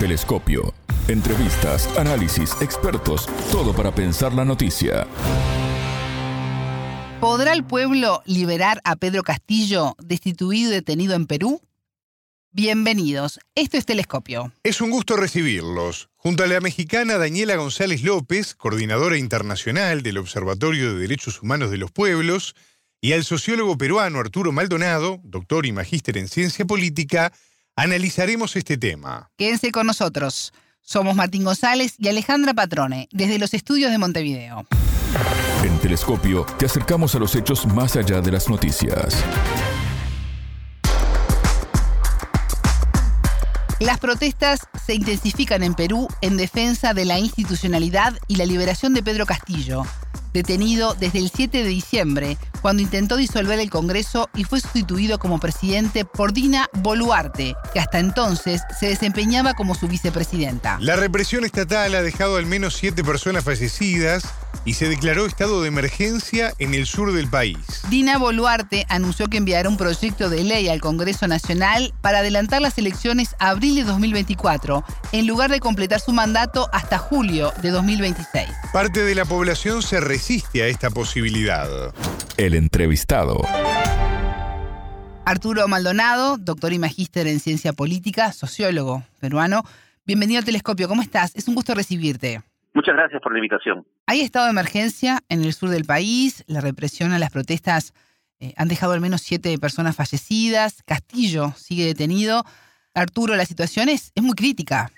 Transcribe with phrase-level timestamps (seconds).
[0.00, 0.72] Telescopio.
[1.08, 5.06] Entrevistas, análisis, expertos, todo para pensar la noticia.
[7.20, 11.60] ¿Podrá el pueblo liberar a Pedro Castillo, destituido y detenido en Perú?
[12.50, 14.54] Bienvenidos, esto es Telescopio.
[14.62, 16.08] Es un gusto recibirlos.
[16.16, 21.76] Junto a la mexicana Daniela González López, coordinadora internacional del Observatorio de Derechos Humanos de
[21.76, 22.54] los Pueblos,
[23.02, 27.34] y al sociólogo peruano Arturo Maldonado, doctor y magíster en ciencia política,
[27.76, 29.30] analizaremos este tema.
[29.36, 30.52] Quédense con nosotros.
[30.82, 34.66] Somos Martín González y Alejandra Patrone, desde los estudios de Montevideo.
[35.64, 39.24] En Telescopio te acercamos a los hechos más allá de las noticias.
[43.80, 49.02] Las protestas se intensifican en Perú en defensa de la institucionalidad y la liberación de
[49.02, 49.84] Pedro Castillo,
[50.32, 55.40] detenido desde el 7 de diciembre, cuando intentó disolver el Congreso y fue sustituido como
[55.40, 60.78] presidente por Dina Boluarte, que hasta entonces se desempeñaba como su vicepresidenta.
[60.80, 64.24] La represión estatal ha dejado al menos siete personas fallecidas
[64.64, 67.56] y se declaró estado de emergencia en el sur del país.
[67.88, 72.78] Dina Boluarte anunció que enviará un proyecto de ley al Congreso Nacional para adelantar las
[72.78, 78.48] elecciones a abril de 2024, en lugar de completar su mandato hasta julio de 2026.
[78.72, 81.68] Parte de la población se resiste a esta posibilidad.
[82.36, 83.42] El entrevistado.
[85.24, 89.62] Arturo Maldonado, doctor y magíster en ciencia política, sociólogo peruano.
[90.04, 91.32] Bienvenido al Telescopio, ¿cómo estás?
[91.34, 92.42] Es un gusto recibirte.
[92.72, 93.84] Muchas gracias por la invitación.
[94.06, 97.92] Hay estado de emergencia en el sur del país, la represión a las protestas
[98.40, 102.42] eh, han dejado al menos siete personas fallecidas, Castillo sigue detenido.
[102.94, 104.88] Arturo, la situación es, es muy crítica.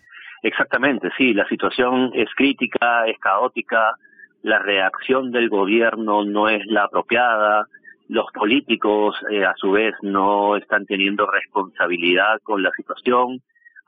[0.42, 3.96] Exactamente, sí, la situación es crítica, es caótica,
[4.42, 7.66] la reacción del gobierno no es la apropiada,
[8.08, 13.40] los políticos eh, a su vez no están teniendo responsabilidad con la situación,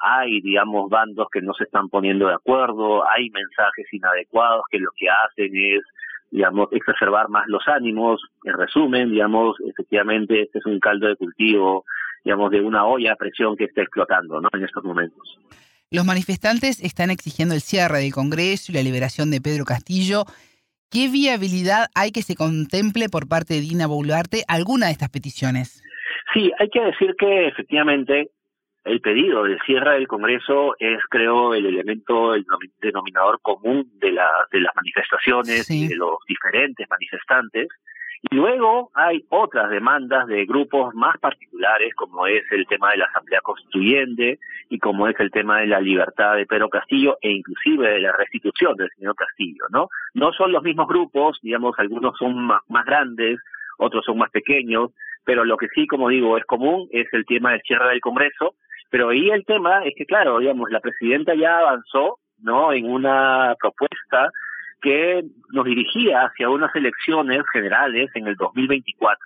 [0.05, 4.91] hay, digamos, bandos que no se están poniendo de acuerdo, hay mensajes inadecuados que lo
[4.97, 5.83] que hacen es,
[6.31, 8.23] digamos, exacerbar más los ánimos.
[8.45, 11.85] En resumen, digamos, efectivamente, este es un caldo de cultivo,
[12.23, 14.51] digamos, de una olla a presión que está explotando, ¿no?
[14.53, 15.39] En estos momentos.
[15.91, 20.25] Los manifestantes están exigiendo el cierre del Congreso y la liberación de Pedro Castillo.
[20.91, 25.83] ¿Qué viabilidad hay que se contemple por parte de Dina Boluarte alguna de estas peticiones?
[26.33, 28.31] Sí, hay que decir que efectivamente
[28.85, 32.45] el pedido de cierre del Congreso es, creo, el elemento, el
[32.81, 37.69] denominador común de, la, de las manifestaciones y de los diferentes manifestantes.
[38.31, 43.07] Y luego hay otras demandas de grupos más particulares, como es el tema de la
[43.07, 44.39] Asamblea Constituyente
[44.71, 48.13] y como es el tema de la libertad de Pedro Castillo e inclusive de la
[48.13, 49.89] restitución del señor Castillo, ¿no?
[50.15, 53.39] No son los mismos grupos, digamos, algunos son más, más grandes,
[53.79, 54.91] otros son más pequeños,
[55.25, 58.55] pero lo que sí, como digo, es común es el tema del cierre del Congreso
[58.95, 62.73] pero ahí el tema es que, claro, digamos, la presidenta ya avanzó, ¿no?
[62.73, 64.31] En una propuesta
[64.81, 69.19] que nos dirigía hacia unas elecciones generales en el 2024.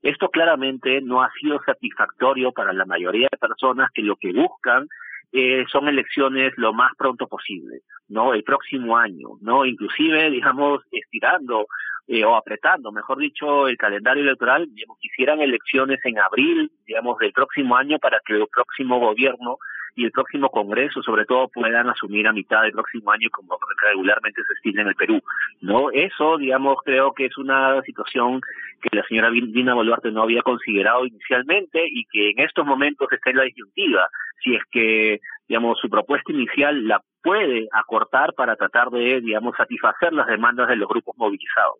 [0.00, 4.88] Esto claramente no ha sido satisfactorio para la mayoría de personas que lo que buscan
[5.32, 8.32] eh, son elecciones lo más pronto posible, ¿no?
[8.32, 9.66] El próximo año, ¿no?
[9.66, 11.66] Inclusive, digamos, estirando
[12.08, 17.32] eh, o apretando, mejor dicho, el calendario electoral, digamos, quisieran elecciones en abril, digamos, del
[17.32, 19.58] próximo año para que el próximo gobierno
[19.96, 24.42] y el próximo Congreso, sobre todo, puedan asumir a mitad del próximo año como regularmente
[24.46, 25.20] se estima en el Perú.
[25.60, 28.40] No, eso, digamos, creo que es una situación
[28.80, 33.30] que la señora Dina Boluarte no había considerado inicialmente y que en estos momentos está
[33.30, 34.08] en la disyuntiva.
[34.42, 40.12] Si es que, digamos, su propuesta inicial la puede acortar para tratar de, digamos, satisfacer
[40.12, 41.78] las demandas de los grupos movilizados.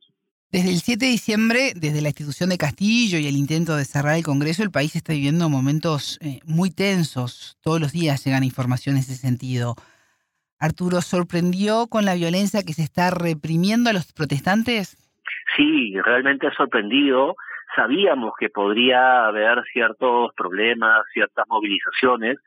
[0.52, 4.16] Desde el 7 de diciembre, desde la institución de Castillo y el intento de cerrar
[4.16, 7.56] el Congreso, el país está viviendo momentos eh, muy tensos.
[7.62, 9.76] Todos los días llegan informaciones en ese sentido.
[10.58, 14.98] Arturo, ¿sorprendió con la violencia que se está reprimiendo a los protestantes?
[15.56, 17.36] Sí, realmente ha sorprendido.
[17.76, 22.38] Sabíamos que podría haber ciertos problemas, ciertas movilizaciones,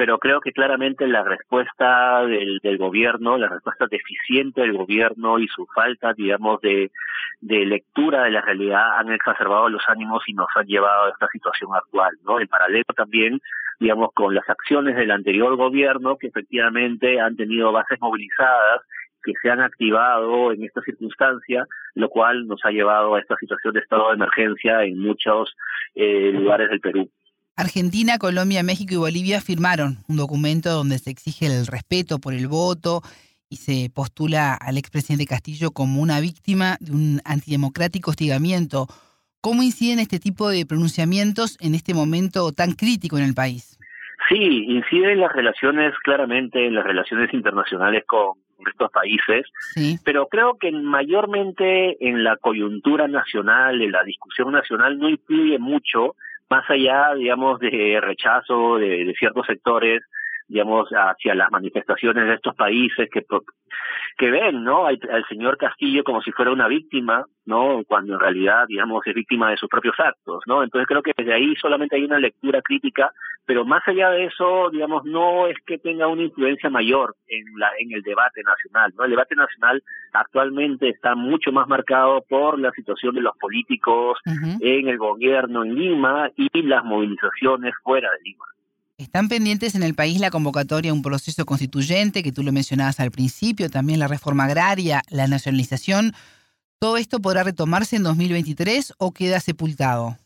[0.00, 5.46] pero creo que claramente la respuesta del, del, gobierno, la respuesta deficiente del gobierno y
[5.48, 6.90] su falta, digamos, de,
[7.42, 11.28] de lectura de la realidad han exacerbado los ánimos y nos han llevado a esta
[11.28, 12.40] situación actual, ¿no?
[12.40, 13.42] En paralelo también,
[13.78, 18.80] digamos, con las acciones del anterior gobierno que efectivamente han tenido bases movilizadas
[19.22, 23.74] que se han activado en esta circunstancia, lo cual nos ha llevado a esta situación
[23.74, 25.54] de estado de emergencia en muchos
[25.94, 27.10] eh, lugares del Perú.
[27.60, 32.48] Argentina, Colombia, México y Bolivia firmaron un documento donde se exige el respeto por el
[32.48, 33.02] voto
[33.50, 38.86] y se postula al expresidente Castillo como una víctima de un antidemocrático hostigamiento.
[39.42, 43.78] ¿Cómo inciden este tipo de pronunciamientos en este momento tan crítico en el país?
[44.30, 49.46] Sí, incide en las relaciones, claramente en las relaciones internacionales con, estos países,
[50.04, 56.14] pero creo que mayormente en la coyuntura nacional, en la discusión nacional, no influye mucho,
[56.50, 60.02] más allá, digamos, de rechazo de ciertos sectores
[60.50, 63.24] digamos, hacia las manifestaciones de estos países que,
[64.18, 64.84] que ven, ¿no?
[64.86, 64.98] Al,
[65.28, 67.82] señor Castillo como si fuera una víctima, ¿no?
[67.86, 70.64] Cuando en realidad, digamos, es víctima de sus propios actos, ¿no?
[70.64, 73.12] Entonces creo que desde ahí solamente hay una lectura crítica,
[73.46, 77.70] pero más allá de eso, digamos, no es que tenga una influencia mayor en la
[77.78, 79.04] en el debate nacional, ¿no?
[79.04, 79.80] El debate nacional
[80.12, 85.76] actualmente está mucho más marcado por la situación de los políticos en el gobierno en
[85.76, 88.44] Lima y las movilizaciones fuera de Lima.
[89.00, 93.00] Están pendientes en el país la convocatoria a un proceso constituyente, que tú lo mencionabas
[93.00, 96.12] al principio, también la reforma agraria, la nacionalización.
[96.78, 100.18] ¿Todo esto podrá retomarse en 2023 o queda sepultado?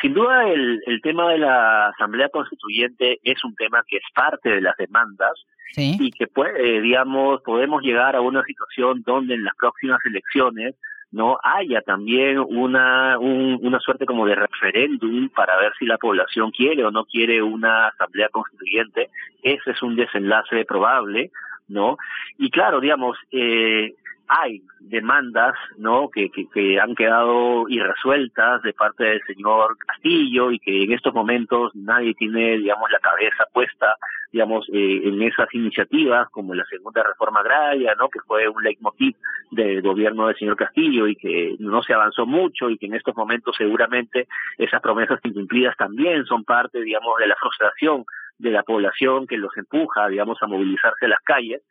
[0.00, 4.62] Sin duda, el, tema de la Asamblea Constituyente es un tema que es parte de
[4.62, 5.34] las demandas
[5.76, 10.74] y que, puede, digamos, podemos llegar a una situación donde en las próximas elecciones
[11.16, 16.84] no haya también una, una suerte como de referéndum para ver si la población quiere
[16.84, 19.08] o no quiere una asamblea constituyente.
[19.42, 21.30] Ese es un desenlace probable,
[21.68, 21.96] ¿no?
[22.36, 23.94] Y claro, digamos, eh,
[24.28, 30.84] hay demandas no que, que, han quedado irresueltas de parte del señor Castillo y que
[30.84, 33.96] en estos momentos nadie tiene digamos la cabeza puesta
[34.32, 39.16] digamos eh, en esas iniciativas como la segunda reforma agraria no que fue un leitmotiv
[39.50, 43.16] del gobierno del señor Castillo y que no se avanzó mucho y que en estos
[43.16, 44.26] momentos seguramente
[44.58, 48.04] esas promesas incumplidas también son parte digamos de la frustración
[48.38, 51.62] de la población que los empuja digamos a movilizarse a las calles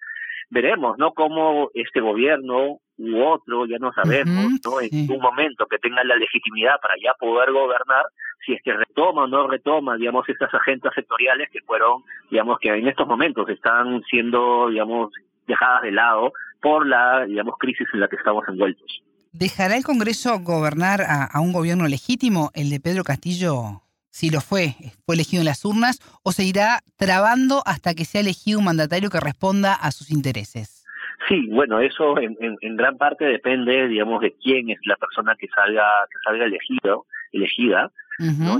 [0.49, 1.13] veremos, ¿no?
[1.13, 4.81] Cómo este gobierno u otro, ya no sabemos, ¿no?
[4.81, 8.05] En un momento que tenga la legitimidad para ya poder gobernar,
[8.45, 12.69] si es que retoma o no retoma, digamos, estas agendas sectoriales que fueron, digamos, que
[12.69, 15.11] en estos momentos están siendo, digamos,
[15.47, 16.31] dejadas de lado
[16.61, 19.01] por la, digamos, crisis en la que estamos envueltos.
[19.31, 23.81] ¿Dejará el Congreso gobernar a un gobierno legítimo, el de Pedro Castillo,
[24.15, 24.75] si lo fue,
[25.05, 29.09] fue elegido en las urnas, o se irá trabando hasta que sea elegido un mandatario
[29.09, 30.85] que responda a sus intereses?
[31.27, 35.83] Sí, bueno, eso en, gran parte depende, digamos, de quién es la persona que salga,
[36.09, 37.91] que salga elegido, elegida.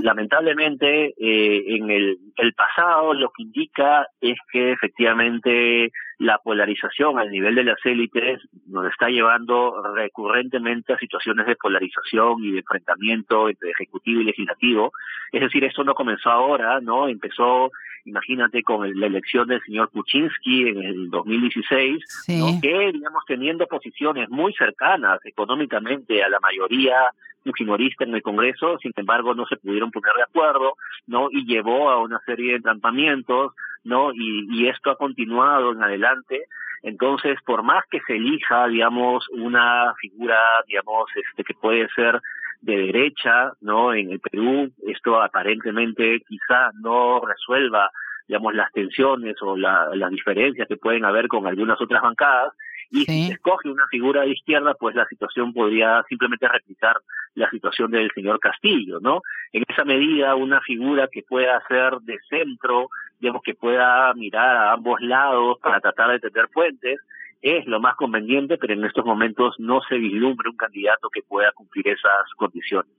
[0.02, 7.30] Lamentablemente, eh, en el, el pasado lo que indica es que efectivamente la polarización al
[7.30, 13.48] nivel de las élites nos está llevando recurrentemente a situaciones de polarización y de enfrentamiento
[13.50, 14.92] entre ejecutivo y legislativo.
[15.32, 17.08] Es decir, esto no comenzó ahora, ¿no?
[17.08, 17.70] Empezó,
[18.06, 22.24] imagínate, con la elección del señor Kuczynski en el 2016,
[22.62, 26.96] que, digamos, teniendo posiciones muy cercanas económicamente a la mayoría
[27.44, 30.74] fujimorista en el Congreso, sin embargo no se pudieron poner de acuerdo,
[31.06, 31.28] ¿no?
[31.30, 33.52] Y llevó a una serie de entrampamientos,
[33.86, 34.12] ¿no?
[34.12, 36.44] Y, y esto ha continuado en adelante.
[36.82, 40.38] Entonces, por más que se elija, digamos, una figura,
[40.68, 42.20] digamos, este que puede ser
[42.60, 43.94] de derecha, ¿no?
[43.94, 47.90] En el Perú, esto aparentemente quizá no resuelva,
[48.28, 52.52] digamos, las tensiones o la, las diferencias que pueden haber con algunas otras bancadas,
[52.90, 56.96] y si se escoge una figura de izquierda, pues la situación podría simplemente replicar
[57.34, 59.22] la situación del señor Castillo, ¿no?
[59.52, 62.88] En esa medida, una figura que pueda ser de centro,
[63.20, 66.98] digamos que pueda mirar a ambos lados para tratar de tender puentes,
[67.42, 71.52] es lo más conveniente, pero en estos momentos no se vislumbra un candidato que pueda
[71.52, 72.90] cumplir esas condiciones.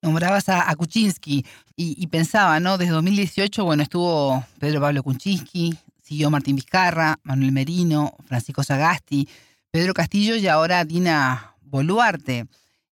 [0.00, 2.78] Nombrabas a, Kuczynski y, pensaba, ¿no?
[2.78, 9.28] Desde 2018, bueno, estuvo Pedro Pablo Kuczynski, siguió Martín Vizcarra, Manuel Merino, Francisco Sagasti,
[9.72, 12.46] Pedro Castillo y ahora Dina Boluarte.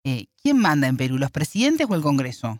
[0.05, 2.59] Eh, ¿Quién manda en Perú, los presidentes o el Congreso?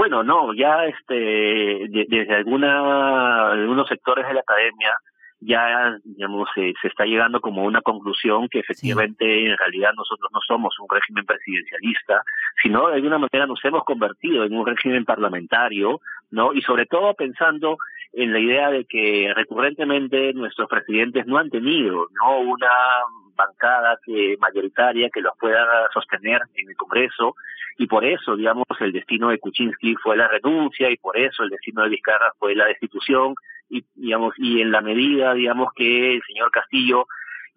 [0.00, 4.96] Bueno, no, ya este, desde alguna, algunos sectores de la academia
[5.40, 10.74] ya, digamos, se está llegando como una conclusión que efectivamente en realidad nosotros no somos
[10.80, 12.22] un régimen presidencialista,
[12.62, 16.54] sino de alguna manera nos hemos convertido en un régimen parlamentario, ¿no?
[16.54, 17.76] Y sobre todo pensando
[18.14, 22.38] en la idea de que recurrentemente nuestros presidentes no han tenido, ¿no?
[22.40, 22.70] Una
[23.46, 27.34] bancada que mayoritaria que los pueda sostener en el Congreso.
[27.78, 31.50] Y por eso, digamos, el destino de Kuczynski fue la renuncia y por eso el
[31.50, 33.34] destino de Vizcarra fue la destitución.
[33.68, 37.06] Y, digamos, y en la medida, digamos, que el señor Castillo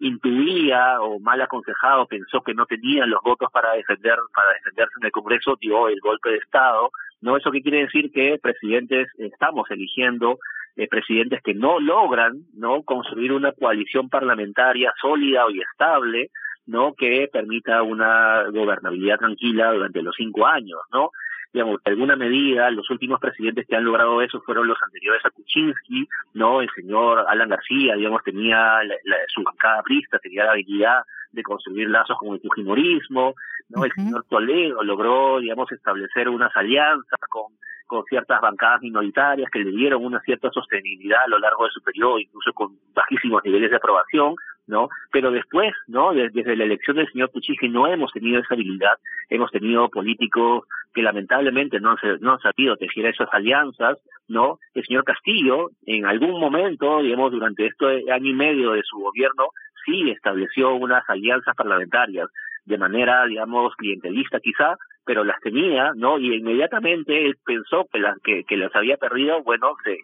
[0.00, 5.06] intuía o mal aconsejado pensó que no tenía los votos para defender para defenderse en
[5.06, 6.90] el Congreso dio el golpe de estado.
[7.20, 10.38] No eso qué quiere decir que presidentes estamos eligiendo
[10.76, 16.30] eh, presidentes que no logran no construir una coalición parlamentaria sólida y estable
[16.66, 21.10] no que permita una gobernabilidad tranquila durante los cinco años no
[21.54, 25.30] digamos, de alguna medida, los últimos presidentes que han logrado eso fueron los anteriores a
[25.30, 26.60] Kuczynski, ¿no?
[26.60, 28.80] El señor Alan García, digamos, tenía
[29.28, 33.34] su bancada prista, tenía la habilidad de construir lazos con el fujimorismo,
[33.68, 33.84] ¿no?
[33.84, 37.52] El señor Toledo logró, digamos, establecer unas alianzas con
[37.86, 41.82] con ciertas bancadas minoritarias que le dieron una cierta sostenibilidad a lo largo de su
[41.82, 44.34] periodo, incluso con bajísimos niveles de aprobación,
[44.66, 44.88] ¿no?
[45.12, 46.12] Pero después, ¿no?
[46.12, 48.98] Desde, la elección del señor Puchigi no hemos tenido esa habilidad,
[49.28, 53.98] hemos tenido políticos que lamentablemente no han, sabido tejer esas alianzas,
[54.28, 54.58] ¿no?
[54.74, 59.48] El señor Castillo, en algún momento, digamos, durante este año y medio de su gobierno,
[59.84, 62.28] sí estableció unas alianzas parlamentarias
[62.64, 66.18] de manera, digamos, clientelista quizá, pero las tenía, ¿no?
[66.18, 69.98] Y inmediatamente él pensó que las, que, que las había perdido, bueno, se,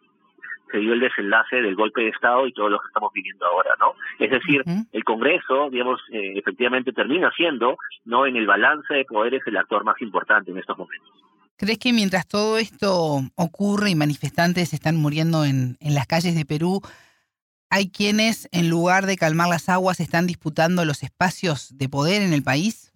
[0.70, 3.70] se dio el desenlace del golpe de Estado y todo lo que estamos viviendo ahora,
[3.78, 3.94] ¿no?
[4.18, 8.26] Es decir, el Congreso, digamos, eh, efectivamente termina siendo, ¿no?
[8.26, 11.08] En el balance de poderes el actor más importante en estos momentos.
[11.56, 16.46] ¿Crees que mientras todo esto ocurre y manifestantes están muriendo en, en las calles de
[16.46, 16.80] Perú,
[17.68, 22.32] hay quienes, en lugar de calmar las aguas, están disputando los espacios de poder en
[22.32, 22.92] el país?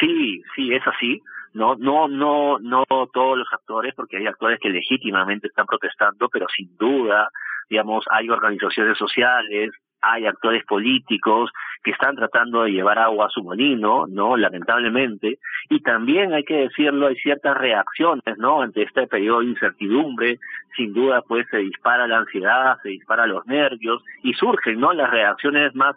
[0.00, 1.22] Sí, sí, es así
[1.56, 6.46] no no no no todos los actores porque hay actores que legítimamente están protestando pero
[6.54, 7.30] sin duda
[7.68, 9.72] digamos hay organizaciones sociales
[10.02, 11.50] hay actores políticos
[11.82, 14.36] que están tratando de llevar agua a su molino, ¿no?
[14.36, 15.38] Lamentablemente.
[15.68, 18.62] Y también hay que decirlo, hay ciertas reacciones, ¿no?
[18.62, 20.38] Ante este periodo de incertidumbre,
[20.76, 24.92] sin duda, pues se dispara la ansiedad, se dispara los nervios y surgen, ¿no?
[24.92, 25.96] Las reacciones más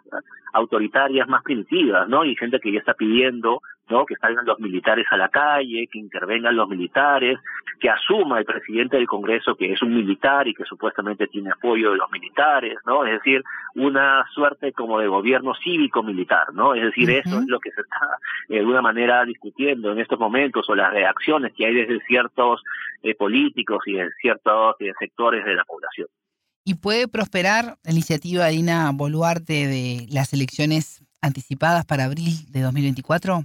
[0.52, 2.24] autoritarias, más primitivas, ¿no?
[2.24, 3.60] Y gente que ya está pidiendo
[3.90, 4.06] ¿no?
[4.06, 7.38] Que salgan los militares a la calle, que intervengan los militares,
[7.80, 11.90] que asuma el presidente del Congreso que es un militar y que supuestamente tiene apoyo
[11.92, 13.04] de los militares, ¿no?
[13.04, 13.42] Es decir,
[13.74, 16.74] una suerte como de gobierno cívico-militar, ¿no?
[16.74, 18.08] Es decir, eso es lo que se está
[18.48, 22.62] de alguna manera discutiendo en estos momentos o las reacciones que hay desde ciertos
[23.02, 26.08] eh, políticos y de ciertos eh, sectores de la población.
[26.64, 32.60] ¿Y puede prosperar la iniciativa de Ina Boluarte de las elecciones anticipadas para abril de
[32.60, 33.44] 2024?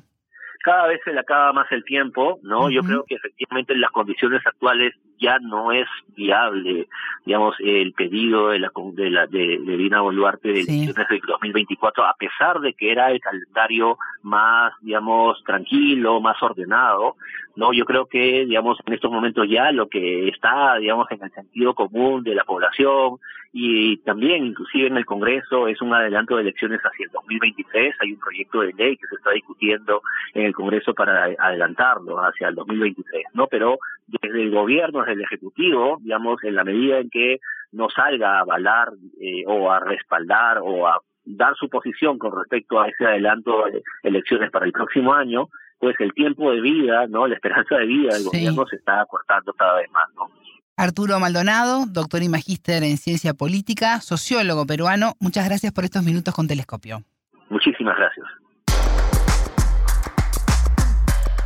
[0.66, 2.72] Cada vez se le acaba más el tiempo, ¿no?
[2.72, 6.88] Yo creo que efectivamente en las condiciones actuales ya no es viable,
[7.24, 12.62] digamos, el pedido de la de la de, Dina Boluarte de del 2024, a pesar
[12.62, 17.16] de que era el calendario más, digamos, tranquilo, más ordenado,
[17.56, 21.32] no, yo creo que, digamos, en estos momentos ya lo que está, digamos, en el
[21.32, 23.18] sentido común de la población
[23.54, 27.96] y también, inclusive en el Congreso, es un adelanto de elecciones hacia el 2023.
[28.02, 30.02] Hay un proyecto de ley que se está discutiendo
[30.34, 33.48] en el Congreso para adelantarlo hacia el 2023, ¿no?
[33.48, 37.40] Pero desde el gobierno, desde el Ejecutivo, digamos, en la medida en que
[37.72, 38.90] no salga a avalar
[39.22, 43.84] eh, o a respaldar o a dar su posición con respecto a ese adelanto de
[44.04, 45.48] elecciones para el próximo año,
[45.80, 47.28] pues el tiempo de vida, ¿no?
[47.28, 50.30] La esperanza de vida del gobierno se está acortando cada vez más, ¿no?
[50.78, 56.34] Arturo Maldonado, doctor y magíster en ciencia política, sociólogo peruano, muchas gracias por estos minutos
[56.34, 57.02] con Telescopio.
[57.50, 58.26] Muchísimas gracias.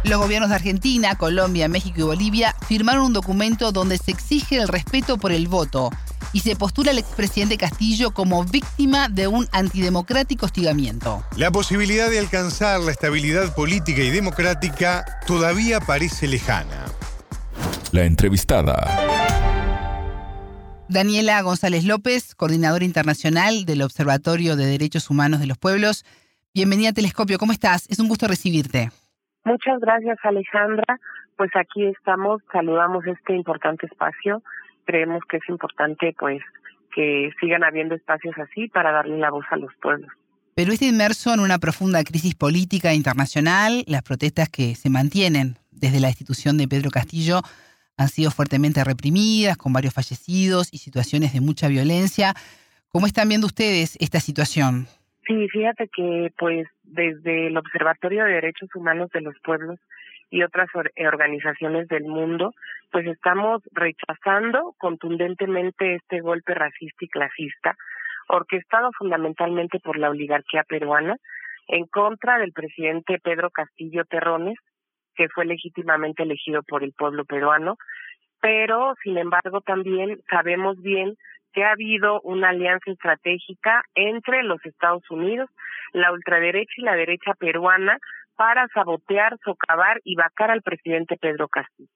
[0.04, 4.68] Los gobiernos de Argentina, Colombia, México y Bolivia firmaron un documento donde se exige el
[4.68, 5.92] respeto por el voto
[6.34, 11.24] y se postula al expresidente Castillo como víctima de un antidemocrático hostigamiento.
[11.38, 16.86] La posibilidad de alcanzar la estabilidad política y democrática todavía parece lejana.
[17.92, 18.76] La entrevistada.
[20.88, 26.04] Daniela González López, coordinadora internacional del Observatorio de Derechos Humanos de los Pueblos.
[26.54, 27.88] Bienvenida a Telescopio, ¿cómo estás?
[27.90, 28.90] Es un gusto recibirte.
[29.46, 31.00] Muchas gracias, Alejandra.
[31.38, 34.42] Pues aquí estamos, saludamos este importante espacio
[34.90, 36.42] creemos que es importante pues
[36.96, 40.10] que sigan habiendo espacios así para darle la voz a los pueblos.
[40.56, 43.84] Perú está inmerso en una profunda crisis política internacional.
[43.86, 47.42] Las protestas que se mantienen desde la institución de Pedro Castillo
[47.98, 52.34] han sido fuertemente reprimidas, con varios fallecidos y situaciones de mucha violencia.
[52.88, 54.88] ¿Cómo están viendo ustedes esta situación?
[55.28, 59.78] Sí, fíjate que pues desde el Observatorio de Derechos Humanos de los Pueblos
[60.30, 62.52] y otras eh, organizaciones del mundo,
[62.92, 67.76] pues estamos rechazando contundentemente este golpe racista y clasista,
[68.28, 71.16] orquestado fundamentalmente por la oligarquía peruana,
[71.68, 74.58] en contra del presidente Pedro Castillo Terrones,
[75.16, 77.76] que fue legítimamente elegido por el pueblo peruano,
[78.42, 81.16] pero sin embargo también sabemos bien
[81.54, 85.50] que ha habido una alianza estratégica entre los Estados Unidos,
[85.94, 87.98] la ultraderecha y la derecha peruana
[88.40, 91.90] para sabotear, socavar y vacar al presidente Pedro Castillo.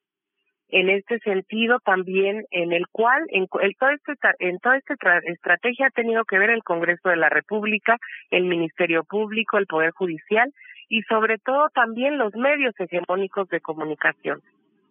[0.67, 5.91] En este sentido, también en el cual, en, todo este, en toda esta estrategia ha
[5.91, 7.95] tenido que ver el Congreso de la República,
[8.29, 10.51] el Ministerio Público, el Poder Judicial
[10.89, 14.41] y sobre todo también los medios hegemónicos de comunicación.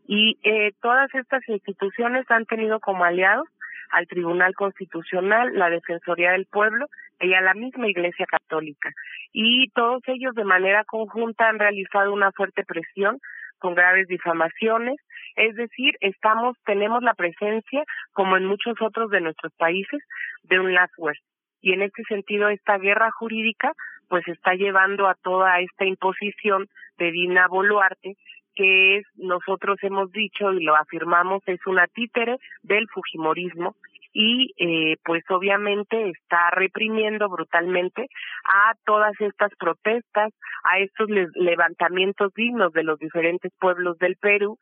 [0.07, 3.47] Y eh, todas estas instituciones han tenido como aliados
[3.91, 6.87] al Tribunal Constitucional, la Defensoría del Pueblo
[7.21, 8.91] y a la misma Iglesia Católica.
[9.33, 13.19] Y todos ellos de manera conjunta han realizado una fuerte presión
[13.59, 14.97] con graves difamaciones,
[15.37, 20.03] es decir, estamos tenemos la presencia como en muchos otros de nuestros países
[20.43, 20.93] de un last
[21.61, 23.73] Y en este sentido esta guerra jurídica
[24.09, 26.67] pues está llevando a toda esta imposición
[26.99, 28.17] de Dina Boluarte
[28.55, 33.75] que es, nosotros hemos dicho y lo afirmamos, es una títere del Fujimorismo
[34.13, 38.09] y eh, pues obviamente está reprimiendo brutalmente
[38.45, 40.33] a todas estas protestas,
[40.65, 44.59] a estos levantamientos dignos de los diferentes pueblos del Perú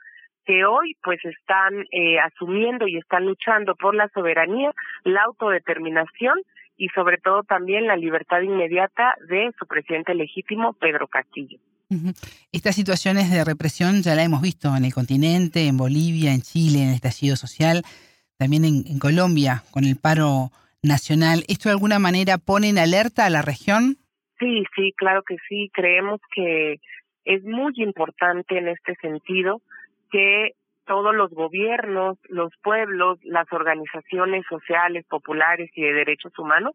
[0.47, 4.73] que hoy pues están eh, asumiendo y están luchando por la soberanía,
[5.05, 6.41] la autodeterminación
[6.77, 11.59] y sobre todo también la libertad inmediata de su presidente legítimo Pedro Castillo.
[12.53, 16.83] Estas situaciones de represión ya la hemos visto en el continente, en Bolivia, en Chile,
[16.83, 17.83] en el estallido social,
[18.39, 20.51] también en, Colombia, con el paro
[20.83, 21.43] nacional.
[21.49, 23.97] ¿Esto de alguna manera pone en alerta a la región?
[24.39, 25.69] Sí, sí, claro que sí.
[25.75, 26.77] Creemos que
[27.25, 29.61] es muy importante en este sentido
[30.13, 30.53] que
[30.87, 36.75] todos los gobiernos, los pueblos, las organizaciones sociales, populares y de derechos humanos,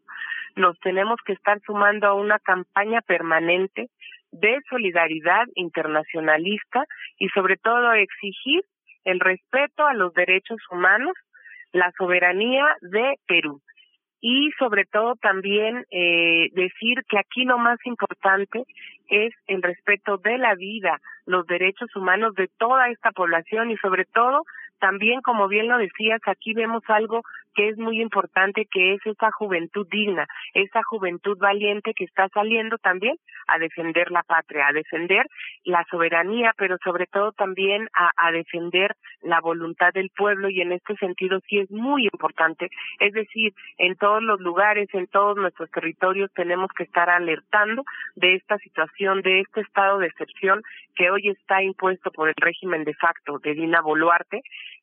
[0.56, 3.90] nos tenemos que estar sumando a una campaña permanente
[4.40, 6.84] de solidaridad internacionalista
[7.18, 8.62] y sobre todo exigir
[9.04, 11.14] el respeto a los derechos humanos,
[11.72, 13.60] la soberanía de Perú.
[14.20, 18.64] Y sobre todo también eh, decir que aquí lo más importante
[19.08, 24.04] es el respeto de la vida, los derechos humanos de toda esta población y sobre
[24.06, 24.42] todo
[24.78, 27.22] también, como bien lo decías, aquí vemos algo
[27.54, 32.76] que es muy importante, que es esa juventud digna, esa juventud valiente que está saliendo
[32.78, 33.16] también
[33.46, 35.26] a defender la patria, a defender
[35.64, 40.72] la soberanía, pero sobre todo también a, a defender la voluntad del pueblo y en
[40.72, 42.68] este sentido sí es muy importante.
[43.00, 47.82] Es decir, en todos los lugares, en todos nuestros territorios tenemos que estar alertando
[48.14, 50.62] de esta situación, de este estado de excepción
[50.94, 54.42] que hoy está impuesto por el régimen de facto de Dina Boluarte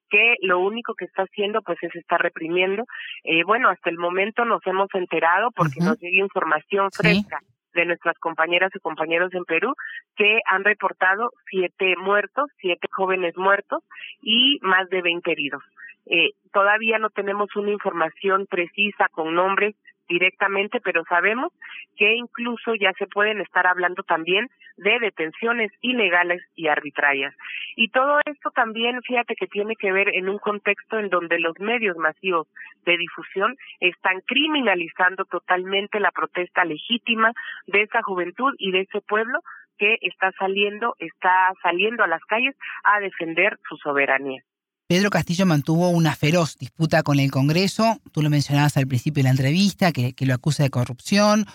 [0.10, 2.84] que lo único que está haciendo pues es estar reprimiendo.
[3.23, 7.39] Eh, bueno, hasta el momento nos hemos enterado porque nos llega información fresca.
[7.73, 9.73] De nuestras compañeras y compañeros en Perú
[10.15, 13.83] que han reportado siete muertos, siete jóvenes muertos
[14.21, 15.63] y más de veinte heridos.
[16.05, 19.75] Eh, todavía no tenemos una información precisa con nombres
[20.13, 21.52] directamente, pero sabemos
[21.97, 24.47] que incluso ya se pueden estar hablando también
[24.78, 27.34] de detenciones ilegales y arbitrarias.
[27.76, 31.60] Y todo esto también, fíjate que tiene que ver en un contexto en donde los
[31.60, 32.47] medios masivos
[32.86, 37.32] de difusión están criminalizando totalmente la protesta legítima
[37.67, 39.39] de esa juventud y de ese pueblo
[39.80, 44.43] que está saliendo, está saliendo a las calles a defender su soberanía.
[44.93, 49.23] Pedro Castillo mantuvo una feroz disputa con el Congreso, tú lo mencionabas al principio de
[49.23, 51.45] la entrevista, que, lo acusa de corrupción,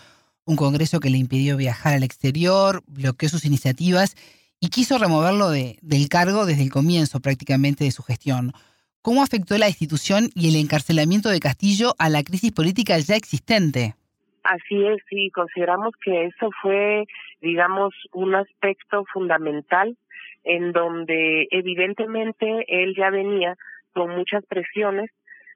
[0.45, 4.17] un Congreso que le impidió viajar al exterior, bloqueó sus iniciativas
[4.59, 8.51] y quiso removerlo de, del cargo desde el comienzo prácticamente de su gestión.
[9.03, 13.95] ¿Cómo afectó la institución y el encarcelamiento de Castillo a la crisis política ya existente?
[14.43, 17.05] Así es, sí, consideramos que eso fue,
[17.41, 19.97] digamos, un aspecto fundamental
[20.49, 23.55] en donde evidentemente él ya venía
[23.93, 25.11] con muchas presiones,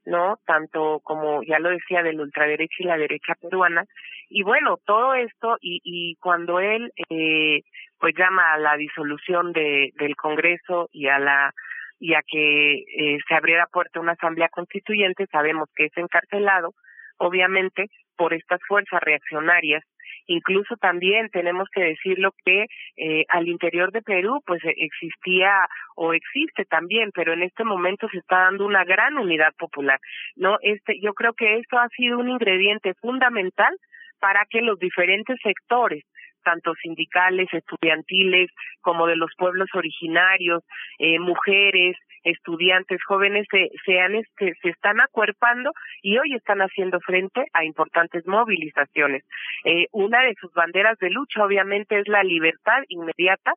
[0.05, 0.37] ¿no?
[0.45, 3.85] Tanto como ya lo decía de la ultraderecha y la derecha peruana.
[4.29, 7.63] Y bueno, todo esto y, y cuando él eh,
[7.99, 11.53] pues llama a la disolución de, del Congreso y a la
[11.99, 16.75] y a que eh, se abriera puerta una asamblea constituyente, sabemos que es encarcelado,
[17.17, 19.85] obviamente, por estas fuerzas reaccionarias
[20.27, 26.13] Incluso también tenemos que decirlo que eh, al interior de Perú pues e, existía o
[26.15, 29.99] existe también, pero en este momento se está dando una gran unidad popular.
[30.37, 33.77] No, este yo creo que esto ha sido un ingrediente fundamental
[34.21, 36.05] para que los diferentes sectores
[36.43, 38.51] tanto sindicales, estudiantiles,
[38.81, 40.63] como de los pueblos originarios,
[40.99, 47.47] eh, mujeres, estudiantes jóvenes se, se, este, se están acuerpando y hoy están haciendo frente
[47.53, 49.25] a importantes movilizaciones.
[49.65, 53.55] Eh, una de sus banderas de lucha obviamente es la libertad inmediata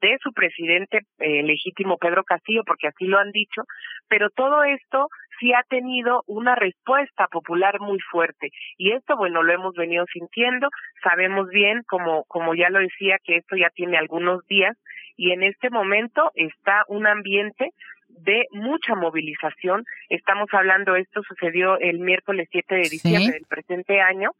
[0.00, 3.62] de su presidente eh, legítimo Pedro Castillo, porque así lo han dicho,
[4.08, 8.50] pero todo esto sí ha tenido una respuesta popular muy fuerte.
[8.76, 10.68] Y esto bueno lo hemos venido sintiendo.
[11.02, 14.76] Sabemos bien como como ya lo decía que esto ya tiene algunos días
[15.16, 17.70] y en este momento está un ambiente
[18.20, 19.84] de mucha movilización.
[20.08, 24.30] Estamos hablando, esto sucedió el miércoles 7 de diciembre del presente año,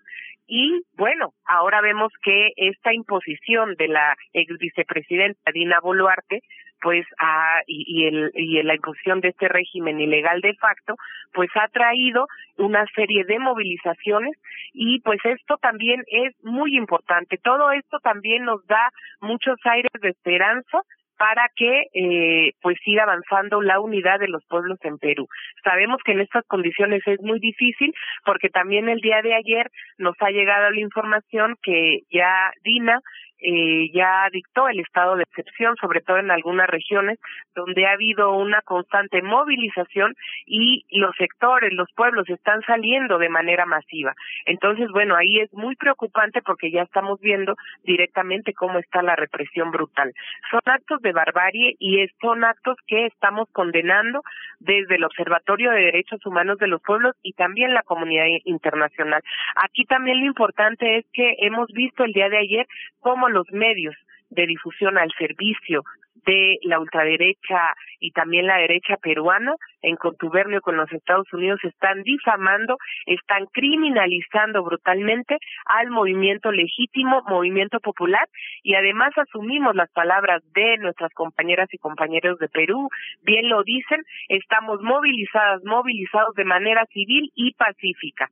[0.51, 6.41] y bueno, ahora vemos que esta imposición de la ex vicepresidenta Dina Boluarte
[6.81, 10.95] pues a, y, y, el, y la imposición de este régimen ilegal de facto,
[11.33, 14.37] pues ha traído una serie de movilizaciones
[14.73, 17.39] y pues esto también es muy importante.
[17.43, 20.81] Todo esto también nos da muchos aires de esperanza
[21.19, 25.27] para que eh, pues siga avanzando la unidad de los pueblos en Perú.
[25.65, 27.93] Sabemos que en estas condiciones es muy difícil
[28.25, 33.01] porque también el día de ayer nos ha llegado la información que ya Dina
[33.41, 37.19] eh, ya dictó el estado de excepción, sobre todo en algunas regiones
[37.55, 40.15] donde ha habido una constante movilización
[40.47, 44.15] y los sectores, los pueblos están saliendo de manera masiva.
[44.47, 49.71] Entonces, bueno, ahí es muy preocupante porque ya estamos viendo directamente cómo está la represión
[49.71, 50.13] brutal.
[50.51, 54.23] Son actos de barbarie y son actos que estamos condenando
[54.61, 59.23] desde el Observatorio de Derechos Humanos de los Pueblos y también la comunidad internacional.
[59.57, 62.67] Aquí también lo importante es que hemos visto el día de ayer
[63.01, 63.95] cómo los medios
[64.31, 65.83] de difusión al servicio
[66.27, 72.03] de la ultraderecha y también la derecha peruana en contubernio con los Estados Unidos están
[72.03, 78.29] difamando, están criminalizando brutalmente al movimiento legítimo, movimiento popular
[78.63, 82.89] y además asumimos las palabras de nuestras compañeras y compañeros de Perú,
[83.23, 88.29] bien lo dicen, estamos movilizadas, movilizados de manera civil y pacífica.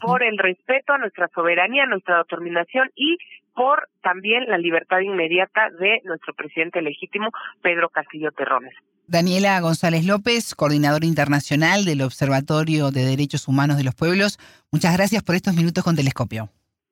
[0.00, 3.16] Por el respeto a nuestra soberanía, a nuestra determinación y
[3.58, 8.72] por también la libertad inmediata de nuestro presidente legítimo, Pedro Castillo Terrones.
[9.08, 14.38] Daniela González López, coordinadora internacional del Observatorio de Derechos Humanos de los Pueblos,
[14.70, 16.50] muchas gracias por estos minutos con Telescopio.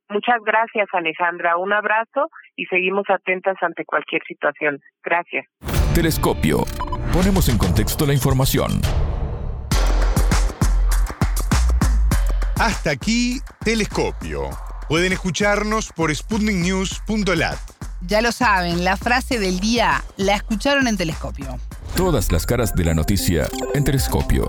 [0.09, 1.57] Muchas gracias, Alejandra.
[1.57, 4.81] Un abrazo y seguimos atentas ante cualquier situación.
[5.05, 5.46] Gracias.
[5.94, 6.64] Telescopio.
[7.12, 8.81] Ponemos en contexto la información.
[12.59, 14.50] Hasta aquí, Telescopio.
[14.88, 17.59] Pueden escucharnos por sputniknews.lat.
[18.07, 21.59] Ya lo saben, la frase del día la escucharon en Telescopio.
[21.96, 24.46] Todas las caras de la noticia en Telescopio.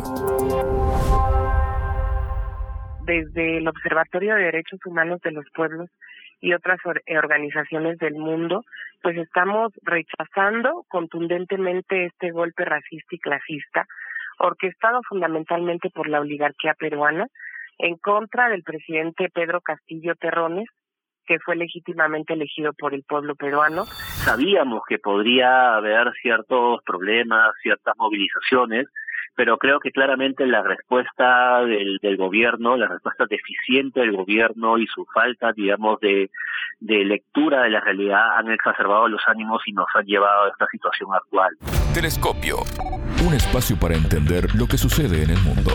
[3.06, 5.89] Desde el Observatorio de Derechos Humanos de los Pueblos
[6.39, 8.63] y otras organizaciones del mundo,
[9.02, 13.88] pues estamos rechazando contundentemente este golpe racista y clasista,
[14.38, 17.26] orquestado fundamentalmente por la oligarquía peruana,
[17.79, 20.67] en contra del presidente Pedro Castillo Terrones,
[21.25, 23.85] que fue legítimamente elegido por el pueblo peruano.
[23.85, 28.87] Sabíamos que podría haber ciertos problemas, ciertas movilizaciones,
[29.35, 34.87] pero creo que claramente la respuesta del, del gobierno, la respuesta deficiente del gobierno y
[34.87, 36.31] su falta, digamos, de,
[36.79, 40.65] de lectura de la realidad han exacerbado los ánimos y nos han llevado a esta
[40.71, 41.55] situación actual.
[41.93, 42.57] Telescopio,
[43.27, 45.71] un espacio para entender lo que sucede en el mundo.